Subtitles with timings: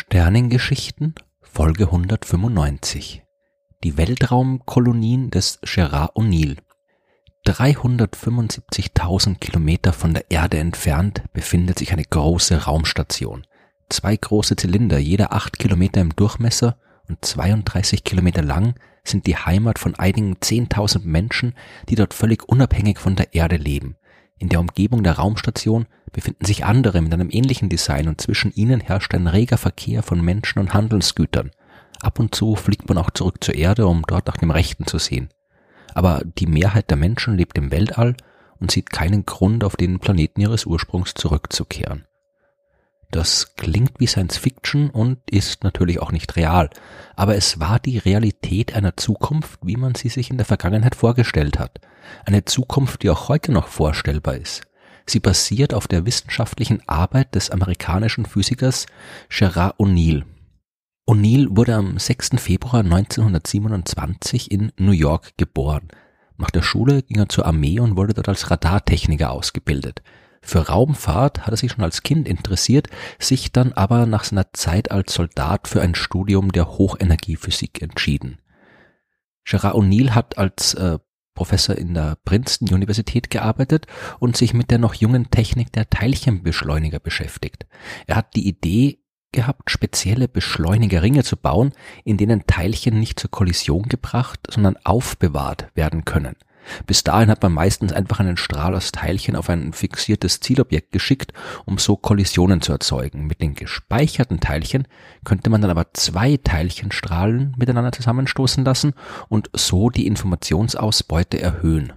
[0.00, 3.24] Sternengeschichten Folge 195
[3.82, 6.56] Die Weltraumkolonien des Gerard O'Neill
[7.44, 13.44] 375.000 Kilometer von der Erde entfernt befindet sich eine große Raumstation.
[13.88, 19.80] Zwei große Zylinder, jeder acht Kilometer im Durchmesser und 32 Kilometer lang, sind die Heimat
[19.80, 21.56] von einigen 10.000 Menschen,
[21.88, 23.96] die dort völlig unabhängig von der Erde leben.
[24.38, 28.80] In der Umgebung der Raumstation befinden sich andere mit einem ähnlichen Design und zwischen ihnen
[28.80, 31.50] herrscht ein reger Verkehr von Menschen und Handelsgütern.
[32.00, 34.98] Ab und zu fliegt man auch zurück zur Erde, um dort nach dem Rechten zu
[34.98, 35.28] sehen.
[35.94, 38.14] Aber die Mehrheit der Menschen lebt im Weltall
[38.60, 42.07] und sieht keinen Grund, auf den Planeten ihres Ursprungs zurückzukehren.
[43.10, 46.68] Das klingt wie Science Fiction und ist natürlich auch nicht real,
[47.16, 51.58] aber es war die Realität einer Zukunft, wie man sie sich in der Vergangenheit vorgestellt
[51.58, 51.80] hat.
[52.26, 54.62] Eine Zukunft, die auch heute noch vorstellbar ist.
[55.06, 58.84] Sie basiert auf der wissenschaftlichen Arbeit des amerikanischen Physikers
[59.30, 60.24] Gerard O'Neill.
[61.06, 62.32] O'Neill wurde am 6.
[62.36, 65.88] Februar 1927 in New York geboren.
[66.36, 70.02] Nach der Schule ging er zur Armee und wurde dort als Radartechniker ausgebildet.
[70.40, 74.90] Für Raumfahrt hat er sich schon als Kind interessiert, sich dann aber nach seiner Zeit
[74.90, 78.38] als Soldat für ein Studium der Hochenergiephysik entschieden.
[79.44, 80.98] Gerard O'Neill hat als äh,
[81.34, 83.86] Professor in der Princeton Universität gearbeitet
[84.18, 87.66] und sich mit der noch jungen Technik der Teilchenbeschleuniger beschäftigt.
[88.06, 88.98] Er hat die Idee
[89.32, 91.72] gehabt, spezielle Beschleunigerringe zu bauen,
[92.04, 96.34] in denen Teilchen nicht zur Kollision gebracht, sondern aufbewahrt werden können.
[96.86, 101.32] Bis dahin hat man meistens einfach einen Strahl aus Teilchen auf ein fixiertes Zielobjekt geschickt,
[101.64, 103.26] um so Kollisionen zu erzeugen.
[103.26, 104.86] Mit den gespeicherten Teilchen
[105.24, 108.94] könnte man dann aber zwei Teilchenstrahlen miteinander zusammenstoßen lassen
[109.28, 111.92] und so die Informationsausbeute erhöhen.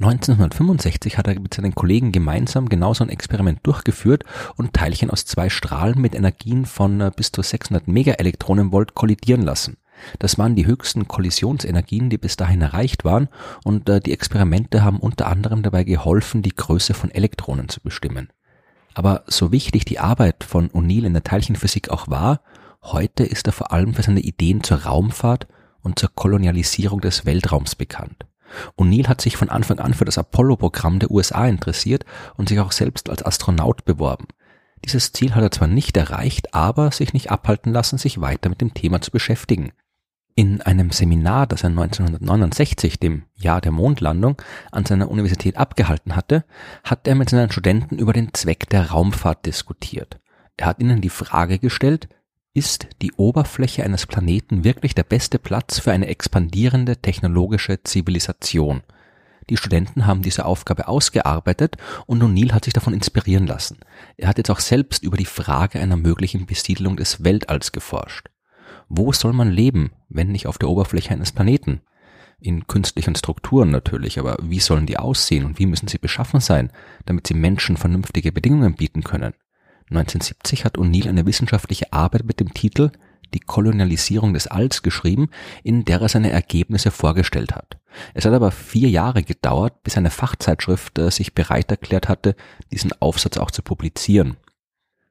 [0.00, 4.22] 1965 hat er mit seinen Kollegen gemeinsam genauso ein Experiment durchgeführt
[4.54, 9.76] und Teilchen aus zwei Strahlen mit Energien von äh, bis zu 600 Megaelektronenvolt kollidieren lassen.
[10.18, 13.28] Das waren die höchsten Kollisionsenergien, die bis dahin erreicht waren,
[13.64, 18.28] und äh, die Experimente haben unter anderem dabei geholfen, die Größe von Elektronen zu bestimmen.
[18.94, 22.40] Aber so wichtig die Arbeit von O'Neill in der Teilchenphysik auch war,
[22.82, 25.46] heute ist er vor allem für seine Ideen zur Raumfahrt
[25.82, 28.26] und zur Kolonialisierung des Weltraums bekannt.
[28.76, 32.04] O'Neill hat sich von Anfang an für das Apollo-Programm der USA interessiert
[32.36, 34.26] und sich auch selbst als Astronaut beworben.
[34.84, 38.60] Dieses Ziel hat er zwar nicht erreicht, aber sich nicht abhalten lassen, sich weiter mit
[38.60, 39.72] dem Thema zu beschäftigen.
[40.38, 44.40] In einem Seminar, das er 1969, dem Jahr der Mondlandung,
[44.70, 46.44] an seiner Universität abgehalten hatte,
[46.84, 50.20] hat er mit seinen Studenten über den Zweck der Raumfahrt diskutiert.
[50.56, 52.08] Er hat ihnen die Frage gestellt,
[52.54, 58.82] ist die Oberfläche eines Planeten wirklich der beste Platz für eine expandierende technologische Zivilisation?
[59.50, 63.78] Die Studenten haben diese Aufgabe ausgearbeitet und O'Neill hat sich davon inspirieren lassen.
[64.16, 68.28] Er hat jetzt auch selbst über die Frage einer möglichen Besiedlung des Weltalls geforscht.
[68.88, 71.82] Wo soll man leben, wenn nicht auf der Oberfläche eines Planeten?
[72.40, 76.70] In künstlichen Strukturen natürlich, aber wie sollen die aussehen und wie müssen sie beschaffen sein,
[77.04, 79.34] damit sie Menschen vernünftige Bedingungen bieten können?
[79.90, 82.90] 1970 hat O'Neill eine wissenschaftliche Arbeit mit dem Titel
[83.34, 85.28] Die Kolonialisierung des Alls geschrieben,
[85.62, 87.78] in der er seine Ergebnisse vorgestellt hat.
[88.14, 92.36] Es hat aber vier Jahre gedauert, bis eine Fachzeitschrift äh, sich bereit erklärt hatte,
[92.70, 94.36] diesen Aufsatz auch zu publizieren.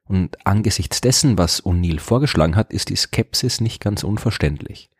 [0.08, 4.90] Und angesichts dessen, was O'Neill vorgeschlagen hat, ist die Skepsis nicht ganz unverständlich.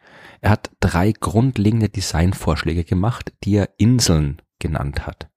[0.41, 5.29] Er hat drei grundlegende Designvorschläge gemacht, die er Inseln genannt hat.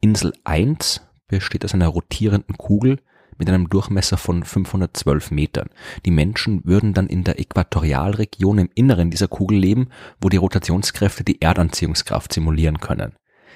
[0.00, 2.98] Insel 1 besteht aus einer rotierenden Kugel
[3.38, 5.70] mit einem Durchmesser von 512 Metern.
[6.04, 9.88] Die Menschen würden dann in der Äquatorialregion im Inneren dieser Kugel leben,
[10.20, 13.14] wo die Rotationskräfte die Erdanziehungskraft simulieren können.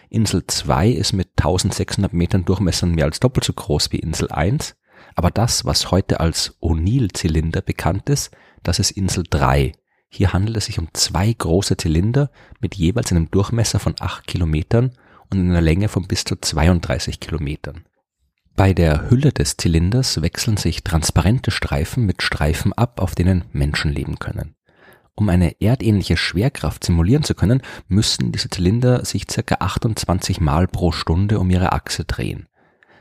[0.08, 4.74] Insel 2 ist mit 1600 Metern Durchmessern mehr als doppelt so groß wie Insel 1
[5.14, 8.30] aber das, was heute als O'Neill-Zylinder bekannt ist,
[8.62, 9.72] das ist Insel 3.
[10.08, 12.30] Hier handelt es sich um zwei große Zylinder
[12.60, 14.92] mit jeweils einem Durchmesser von 8 Kilometern
[15.30, 17.84] und einer Länge von bis zu 32 Kilometern.
[18.56, 23.92] Bei der Hülle des Zylinders wechseln sich transparente Streifen mit Streifen ab, auf denen Menschen
[23.92, 24.56] leben können.
[25.14, 30.92] Um eine erdähnliche Schwerkraft simulieren zu können, müssen diese Zylinder sich circa 28 Mal pro
[30.92, 32.48] Stunde um ihre Achse drehen.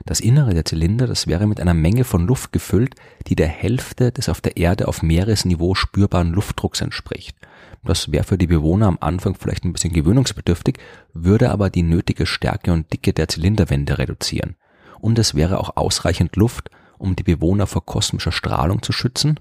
[0.05, 2.95] Das Innere der Zylinder, das wäre mit einer Menge von Luft gefüllt,
[3.27, 7.35] die der Hälfte des auf der Erde auf Meeresniveau spürbaren Luftdrucks entspricht.
[7.83, 10.77] Das wäre für die Bewohner am Anfang vielleicht ein bisschen gewöhnungsbedürftig,
[11.13, 14.55] würde aber die nötige Stärke und Dicke der Zylinderwände reduzieren.
[14.99, 19.39] Und es wäre auch ausreichend Luft, um die Bewohner vor kosmischer Strahlung zu schützen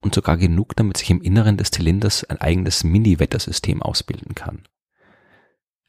[0.00, 4.64] und sogar genug, damit sich im Inneren des Zylinders ein eigenes Mini-Wettersystem ausbilden kann.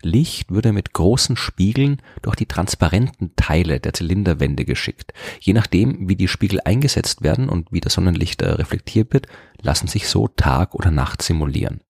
[0.06, 5.14] Licht würde mit großen Spiegeln durch die transparenten Teile der Zylinderwände geschickt.
[5.40, 9.28] Je nachdem, wie die Spiegel eingesetzt werden und wie das Sonnenlicht äh, reflektiert wird,
[9.62, 11.82] lassen sich so Tag oder Nacht simulieren.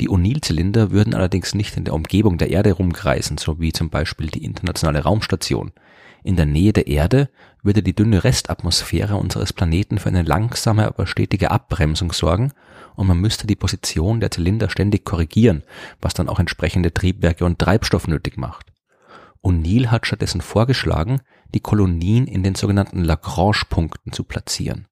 [0.00, 4.26] Die O'Neill-Zylinder würden allerdings nicht in der Umgebung der Erde rumkreisen, so wie zum Beispiel
[4.26, 5.72] die internationale Raumstation.
[6.24, 7.28] In der Nähe der Erde
[7.62, 12.52] würde die dünne Restatmosphäre unseres Planeten für eine langsame, aber stetige Abbremsung sorgen
[12.96, 15.64] und man müsste die Position der Zylinder ständig korrigieren,
[16.00, 18.72] was dann auch entsprechende Triebwerke und Treibstoff nötig macht.
[19.42, 21.20] O'Neill hat stattdessen vorgeschlagen,
[21.52, 24.88] die Kolonien in den sogenannten Lagrange-Punkten zu platzieren.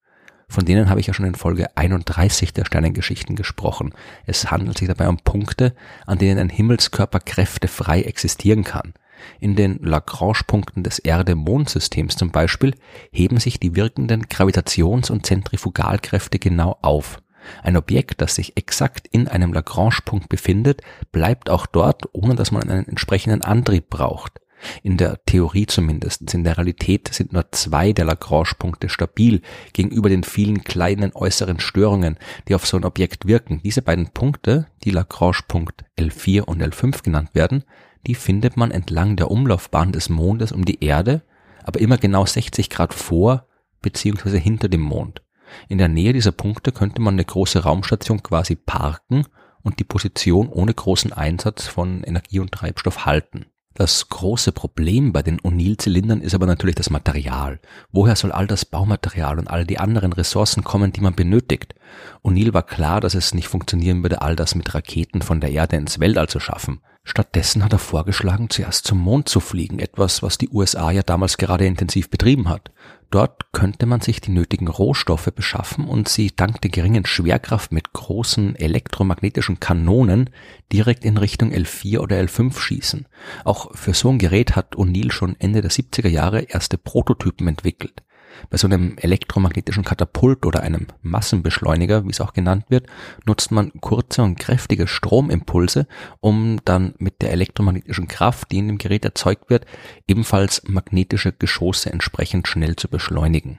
[0.51, 3.95] Von denen habe ich ja schon in Folge 31 der Sternengeschichten gesprochen.
[4.27, 5.75] Es handelt sich dabei um Punkte,
[6.05, 8.93] an denen ein Himmelskörper kräftefrei existieren kann.
[9.41, 12.75] In den Lagrange-Punkten des Erde-Mond-Systems zum Beispiel
[13.11, 17.23] heben sich die wirkenden Gravitations- und Zentrifugalkräfte genau auf.
[17.63, 22.69] Ein Objekt, das sich exakt in einem Lagrange-Punkt befindet, bleibt auch dort, ohne dass man
[22.69, 24.41] einen entsprechenden Antrieb braucht.
[24.83, 26.33] In der Theorie zumindest.
[26.35, 29.43] In der Realität sind nur zwei der Lagrange-Punkte stabil
[29.73, 32.17] gegenüber den vielen kleinen äußeren Störungen,
[32.49, 33.61] die auf so ein Objekt wirken.
[33.65, 37.65] Diese beiden Punkte, die Lagrange-Punkt L4 und L5 genannt werden,
[38.07, 41.23] die findet man entlang der Umlaufbahn des Mondes um die Erde,
[41.65, 43.47] aber immer genau 60 Grad vor
[43.83, 44.39] bzw.
[44.39, 45.23] hinter dem Mond.
[45.69, 49.27] In der Nähe dieser Punkte könnte man eine große Raumstation quasi parken
[49.63, 53.47] und die Position ohne großen Einsatz von Energie und Treibstoff halten.
[53.75, 57.59] Das große Problem bei den O'Neill-Zylindern ist aber natürlich das Material.
[57.91, 61.75] Woher soll all das Baumaterial und all die anderen Ressourcen kommen, die man benötigt?
[62.23, 65.77] O'Neill war klar, dass es nicht funktionieren würde, all das mit Raketen von der Erde
[65.77, 66.81] ins Weltall zu schaffen.
[67.05, 71.37] Stattdessen hat er vorgeschlagen, zuerst zum Mond zu fliegen, etwas, was die USA ja damals
[71.37, 72.71] gerade intensiv betrieben hat.
[73.11, 77.93] Dort könnte man sich die nötigen Rohstoffe beschaffen und sie dank der geringen Schwerkraft mit
[77.93, 80.31] großen elektromagnetischen Kanonen
[80.73, 83.07] direkt in Richtung L4 oder L5 schießen.
[83.45, 88.03] Auch für so ein Gerät hat O'Neill schon Ende der 70er Jahre erste Prototypen entwickelt.
[88.51, 92.87] Bei so einem elektromagnetischen Katapult oder einem Massenbeschleuniger, wie es auch genannt wird,
[93.27, 95.87] nutzt man kurze und kräftige Stromimpulse,
[96.21, 99.67] um dann mit der elektromagnetischen Kraft, die in dem Gerät erzeugt wird,
[100.07, 103.59] ebenfalls magnetische Geschosse entsprechend schnell zu beschleunigen.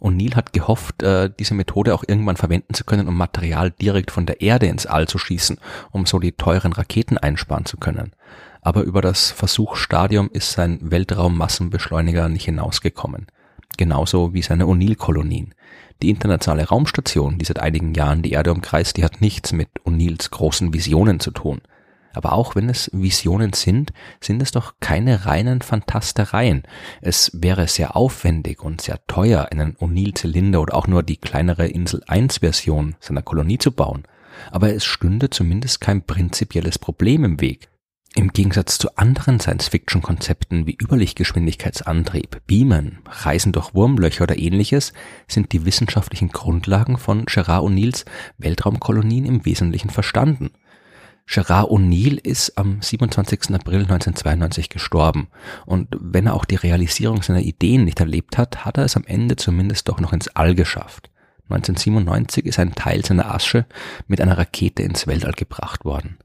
[0.00, 4.10] Und Neil hat gehofft, äh, diese Methode auch irgendwann verwenden zu können, um Material direkt
[4.10, 5.58] von der Erde ins All zu schießen,
[5.90, 8.12] um so die teuren Raketen einsparen zu können.
[8.62, 13.26] Aber über das Versuchsstadium ist sein Weltraummassenbeschleuniger nicht hinausgekommen
[13.76, 15.54] genauso wie seine O'Neill-Kolonien.
[16.02, 20.30] Die internationale Raumstation, die seit einigen Jahren die Erde umkreist, die hat nichts mit O'Neills
[20.30, 21.62] großen Visionen zu tun.
[22.12, 26.62] Aber auch wenn es Visionen sind, sind es doch keine reinen Fantastereien.
[27.02, 32.02] Es wäre sehr aufwendig und sehr teuer, einen O'Neill-Zylinder oder auch nur die kleinere Insel
[32.06, 34.04] 1 Version seiner Kolonie zu bauen.
[34.50, 37.68] Aber es stünde zumindest kein prinzipielles Problem im Weg.
[38.18, 44.94] Im Gegensatz zu anderen Science-Fiction-Konzepten wie Überlichtgeschwindigkeitsantrieb, Beamen, Reisen durch Wurmlöcher oder ähnliches
[45.28, 48.06] sind die wissenschaftlichen Grundlagen von Gerard O'Neills
[48.38, 50.52] Weltraumkolonien im Wesentlichen verstanden.
[51.26, 53.54] Gerard O'Neill ist am 27.
[53.54, 55.28] April 1992 gestorben
[55.66, 59.04] und wenn er auch die Realisierung seiner Ideen nicht erlebt hat, hat er es am
[59.04, 61.10] Ende zumindest doch noch ins All geschafft.
[61.50, 63.66] 1997 ist ein Teil seiner Asche
[64.06, 66.16] mit einer Rakete ins Weltall gebracht worden.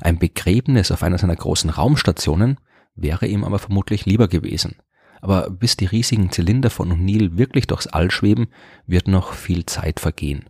[0.00, 2.58] Ein Begräbnis auf einer seiner großen Raumstationen
[2.94, 4.76] wäre ihm aber vermutlich lieber gewesen.
[5.20, 8.48] Aber bis die riesigen Zylinder von O'Neill wirklich durchs All schweben,
[8.86, 10.46] wird noch viel Zeit vergehen.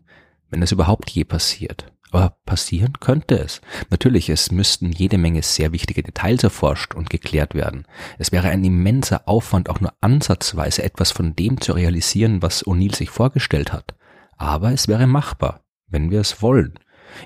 [0.48, 1.92] Wenn es überhaupt je passiert.
[2.10, 3.62] Aber passieren könnte es.
[3.88, 7.86] Natürlich, es müssten jede Menge sehr wichtige Details erforscht und geklärt werden.
[8.18, 12.94] Es wäre ein immenser Aufwand, auch nur ansatzweise etwas von dem zu realisieren, was O'Neill
[12.94, 13.94] sich vorgestellt hat.
[14.36, 16.74] Aber es wäre machbar, wenn wir es wollen.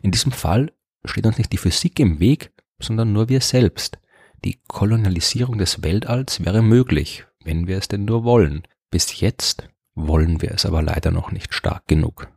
[0.03, 0.73] In diesem Fall
[1.07, 3.99] steht uns nicht die Physik im Weg, sondern nur wir selbst.
[4.45, 8.63] Die Kolonialisierung des Weltalls wäre möglich, wenn wir es denn nur wollen.
[8.91, 12.29] Bis jetzt wollen wir es aber leider noch nicht stark genug.